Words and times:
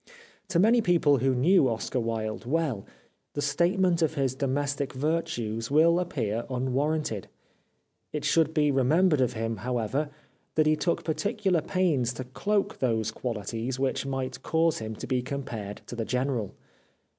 To 0.47 0.57
many 0.57 0.81
people 0.81 1.19
who 1.19 1.35
knew 1.35 1.67
Oscar 1.69 1.99
Wilde 1.99 2.47
well 2.47 2.87
the 3.33 3.39
statement 3.43 4.01
of 4.01 4.15
his 4.15 4.33
domestic 4.33 4.93
virtues 4.93 5.69
will 5.69 5.99
appear 5.99 6.43
unwarranted. 6.49 7.27
It 8.11 8.25
should 8.25 8.51
be 8.51 8.71
remembered 8.71 9.21
of 9.21 9.33
him, 9.33 9.57
however, 9.57 10.09
that 10.55 10.65
he 10.65 10.75
took 10.75 11.03
par 11.05 11.13
ticular 11.13 11.63
pains 11.67 12.13
to 12.13 12.23
cloak 12.23 12.79
those 12.79 13.11
qualities 13.11 13.77
which 13.77 14.07
might 14.07 14.41
cause 14.41 14.79
him 14.79 14.95
to 14.95 15.05
be 15.05 15.21
compared 15.21 15.83
to 15.85 15.95
the 15.95 16.03
general. 16.05 16.55